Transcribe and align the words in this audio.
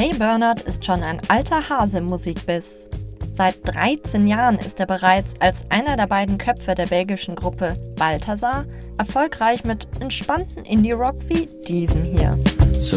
Jay 0.00 0.14
Bernard 0.16 0.62
ist 0.62 0.84
schon 0.84 1.02
ein 1.02 1.18
alter 1.26 1.68
Hase 1.68 1.98
im 1.98 2.04
Musikbiss. 2.04 2.88
Seit 3.32 3.56
13 3.64 4.28
Jahren 4.28 4.56
ist 4.56 4.78
er 4.78 4.86
bereits 4.86 5.34
als 5.40 5.64
einer 5.70 5.96
der 5.96 6.06
beiden 6.06 6.38
Köpfe 6.38 6.76
der 6.76 6.86
belgischen 6.86 7.34
Gruppe 7.34 7.74
Balthasar 7.96 8.64
erfolgreich 8.96 9.64
mit 9.64 9.88
entspannten 9.98 10.64
Indie-Rock 10.64 11.16
wie 11.26 11.48
diesem 11.66 12.04
hier. 12.04 12.38
So 12.74 12.96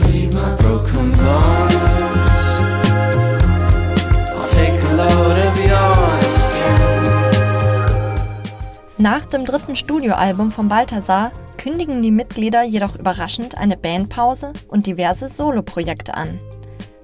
Nach 9.00 9.26
dem 9.26 9.46
dritten 9.46 9.76
Studioalbum 9.76 10.52
von 10.52 10.68
Balthasar 10.68 11.32
kündigen 11.58 12.04
die 12.04 12.12
Mitglieder 12.12 12.62
jedoch 12.62 12.96
überraschend 12.96 13.58
eine 13.58 13.76
Bandpause 13.76 14.54
und 14.68 14.86
diverse 14.86 15.30
Soloprojekte 15.30 16.14
an. 16.14 16.40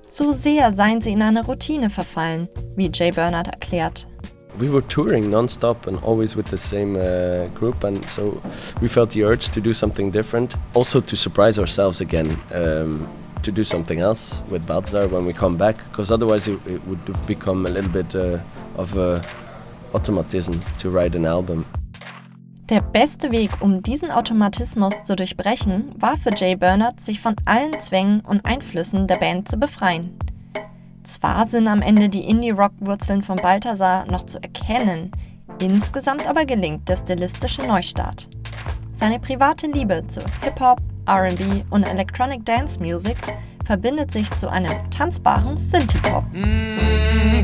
Zu 0.08 0.32
sehr 0.32 0.72
seien 0.72 1.02
sie 1.02 1.12
in 1.12 1.22
eine 1.22 1.46
Routine 1.46 1.90
verfallen, 1.90 2.48
wie 2.78 2.90
Jay 2.94 3.12
Bernard 3.12 3.50
erklärt. 3.50 4.08
We 4.58 4.72
were 4.72 4.82
touring 4.88 5.30
non-stop 5.30 5.86
and 5.86 6.02
always 6.02 6.36
with 6.36 6.50
the 6.50 6.58
same 6.58 6.96
uh, 6.96 7.50
group, 7.54 7.84
and 7.84 8.04
so 8.10 8.42
we 8.82 8.88
felt 8.88 9.12
the 9.12 9.24
urge 9.24 9.50
to 9.52 9.60
do 9.60 9.74
something 9.74 10.10
different, 10.10 10.56
also 10.74 11.02
to 11.02 11.16
surprise 11.16 11.60
ourselves 11.60 12.02
again, 12.02 12.36
um, 12.54 13.06
to 13.44 13.52
do 13.52 13.64
something 13.64 14.00
else 14.00 14.42
with 14.50 14.66
Balthazar 14.66 15.08
when 15.10 15.26
we 15.26 15.34
come 15.34 15.58
back, 15.58 15.78
because 15.92 16.10
otherwise 16.10 16.48
it, 16.48 16.60
it, 16.66 16.82
would 16.88 17.00
have 17.08 17.28
become 17.28 17.66
a 17.66 17.70
little 17.70 17.92
bit 17.92 18.16
uh, 18.16 18.40
of 18.78 18.98
a 18.98 19.22
automatism 19.94 20.60
to 20.80 20.90
write 20.90 21.16
an 21.16 21.26
album. 21.26 21.66
Der 22.70 22.82
beste 22.82 23.32
Weg, 23.32 23.52
um 23.62 23.82
diesen 23.82 24.12
Automatismus 24.12 25.04
zu 25.04 25.16
durchbrechen, 25.16 25.90
war 25.98 26.18
für 26.18 26.32
Jay 26.36 26.58
Bernard, 26.58 27.00
sich 27.00 27.22
von 27.22 27.34
allen 27.46 27.80
Zwängen 27.80 28.20
und 28.20 28.46
Einflüssen 28.46 29.08
der 29.08 29.16
Band 29.16 29.48
zu 29.48 29.56
befreien. 29.56 30.20
Zwar 31.04 31.48
sind 31.48 31.70
am 31.70 31.82
Ende 31.82 32.10
die 32.10 32.28
Indie-Rock-Wurzeln 32.28 33.22
von 33.22 33.38
Balthasar 33.38 34.06
noch 34.12 34.26
zu 34.26 34.44
erkennen, 34.44 35.14
insgesamt 35.62 36.28
aber 36.28 36.44
gelingt 36.44 36.90
der 36.90 36.98
stilistische 36.98 37.62
Neustart. 37.62 38.28
Seine 38.92 39.20
private 39.20 39.68
Liebe 39.68 40.06
zu 40.08 40.20
Hip-Hop, 40.42 40.82
RB 41.10 41.64
und 41.70 41.84
Electronic 41.84 42.44
Dance 42.44 42.82
Music 42.82 43.16
verbindet 43.64 44.12
sich 44.12 44.30
zu 44.32 44.50
einem 44.50 44.74
tanzbaren 44.92 45.58
Synthie-Pop. 45.58 46.26
Mm, 46.34 47.42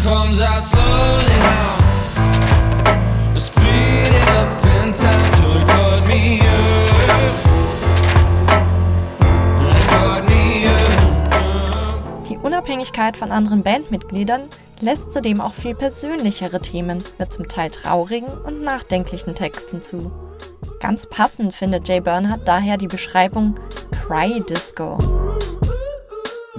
die 12.74 12.78
Unabhängigkeit 12.78 13.18
von 13.18 13.32
anderen 13.32 13.62
Bandmitgliedern 13.62 14.50
lässt 14.82 15.14
zudem 15.14 15.42
auch 15.42 15.54
viel 15.54 15.76
persönlichere 15.76 16.60
Themen 16.60 17.04
mit 17.20 17.32
zum 17.32 17.48
Teil 17.48 17.70
traurigen 17.70 18.30
und 18.30 18.64
nachdenklichen 18.64 19.36
Texten 19.36 19.84
zu. 19.84 20.12
Ganz 20.80 21.06
passend 21.06 21.54
findet 21.54 21.88
Jay 21.88 22.00
Bernhardt 22.00 22.48
daher 22.48 22.78
die 22.78 22.88
Beschreibung 22.88 23.60
Cry 24.08 24.42
Disco. 24.50 24.98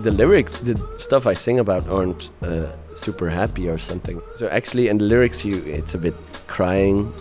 The 0.04 0.10
lyrics, 0.10 0.60
the 0.64 0.76
stuff 0.98 1.26
I 1.26 1.34
sing 1.34 1.58
about 1.58 1.90
aren't 1.90 2.30
uh, 2.42 2.68
super 2.94 3.28
happy 3.28 3.68
or 3.68 3.76
something. 3.76 4.22
So 4.36 4.46
actually 4.46 4.90
in 4.90 4.98
the 4.98 5.04
lyrics 5.06 5.44
you 5.44 5.64
it's 5.66 5.94
a 5.94 5.98
bit 5.98 6.14
crying 6.46 7.12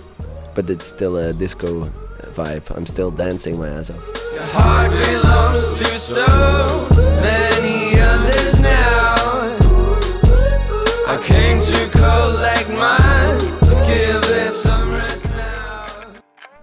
but 0.53 0.69
it's 0.69 0.85
still 0.85 1.17
a 1.17 1.33
disco 1.33 1.89
vibe. 2.35 2.69
I'm 2.77 2.85
still 2.85 3.09
dancing 3.09 3.57
my 3.57 3.69
ass 3.69 3.89
off. 3.89 4.05
Your 4.33 4.43
heart 4.53 4.91
belongs 4.91 5.79
to 5.79 5.85
so 5.99 6.27
many 7.23 7.82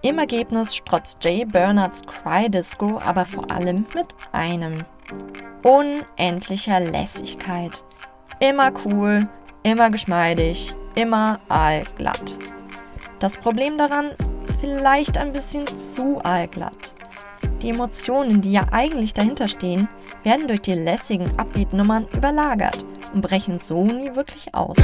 Im 0.01 0.19
Ergebnis 0.19 0.75
strotzt 0.75 1.23
Jay 1.23 1.45
Bernards 1.45 2.01
Cry 2.05 2.49
Disco 2.49 2.99
aber 2.99 3.23
vor 3.23 3.49
allem 3.49 3.85
mit 3.95 4.07
einem. 4.33 4.83
Unendlicher 5.63 6.79
Lässigkeit. 6.81 7.83
Immer 8.39 8.73
cool, 8.83 9.29
immer 9.63 9.89
geschmeidig, 9.89 10.73
immer 10.95 11.39
allglatt. 11.47 12.37
Das 13.19 13.37
Problem 13.37 13.77
daran, 13.77 14.11
vielleicht 14.59 15.17
ein 15.17 15.31
bisschen 15.31 15.65
zu 15.67 16.19
allglatt. 16.23 16.93
Die 17.61 17.69
Emotionen, 17.69 18.41
die 18.41 18.51
ja 18.51 18.65
eigentlich 18.71 19.13
dahinter 19.13 19.47
stehen, 19.47 19.87
werden 20.23 20.47
durch 20.47 20.61
die 20.61 20.73
lässigen 20.73 21.27
Upbeat-Nummern 21.37 22.07
überlagert 22.13 22.85
und 23.13 23.21
brechen 23.21 23.59
so 23.59 23.85
nie 23.85 24.15
wirklich 24.15 24.53
aus. 24.53 24.75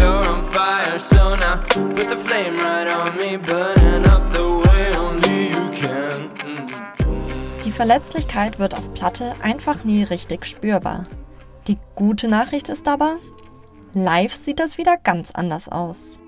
Die 7.66 7.72
Verletzlichkeit 7.72 8.60
wird 8.60 8.76
auf 8.76 8.94
Platte 8.94 9.36
einfach 9.42 9.84
nie 9.84 10.04
richtig 10.04 10.46
spürbar. 10.46 11.06
Die 11.68 11.78
gute 11.96 12.28
Nachricht 12.28 12.70
ist 12.70 12.88
aber, 12.88 13.18
live 13.94 14.34
sieht 14.34 14.60
das 14.60 14.78
wieder 14.78 14.98
ganz 14.98 15.32
anders 15.32 15.70
aus. 15.70 16.20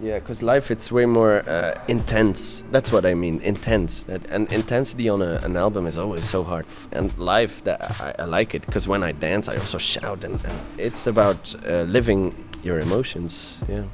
Yeah, 0.00 0.20
because 0.20 0.44
life 0.44 0.70
it's 0.70 0.92
way 0.92 1.06
more 1.06 1.42
uh, 1.48 1.74
intense. 1.88 2.62
That's 2.70 2.92
what 2.92 3.04
I 3.04 3.14
mean, 3.14 3.40
intense. 3.40 4.04
That, 4.04 4.24
and 4.30 4.52
intensity 4.52 5.08
on 5.08 5.22
a, 5.22 5.40
an 5.42 5.56
album 5.56 5.88
is 5.88 5.98
always 5.98 6.22
so 6.22 6.44
hard. 6.44 6.66
And 6.92 7.16
live, 7.18 7.64
that 7.64 8.00
I, 8.00 8.14
I 8.20 8.24
like 8.26 8.54
it 8.54 8.64
because 8.64 8.86
when 8.86 9.02
I 9.02 9.10
dance, 9.10 9.48
I 9.48 9.56
also 9.56 9.78
shout, 9.78 10.22
and, 10.22 10.44
and 10.44 10.58
it's 10.76 11.08
about 11.08 11.52
uh, 11.66 11.82
living 11.82 12.32
your 12.62 12.78
emotions. 12.78 13.60
Yeah. 13.68 13.86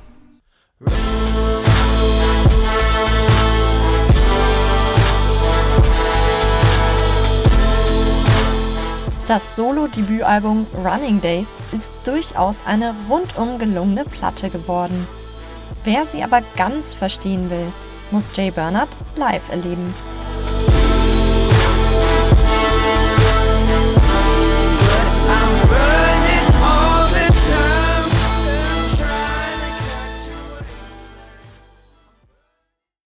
Das 9.27 9.57
Solo-Debütalbum 9.57 10.67
Running 10.85 11.19
Days 11.23 11.57
ist 11.73 11.91
durchaus 12.05 12.59
eine 12.67 12.95
rundum 13.09 13.59
gelungene 13.59 14.05
Platte 14.05 14.51
geworden. 14.51 15.07
Wer 15.85 16.07
sie 16.07 16.23
aber 16.23 16.41
ganz 16.57 16.95
verstehen 16.95 17.51
will, 17.51 17.71
muss 18.11 18.31
Jay 18.35 18.51
Bernard 18.51 18.89
live 19.17 19.51
erleben. 19.51 19.93